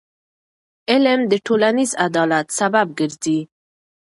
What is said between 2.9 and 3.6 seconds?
ګرځي.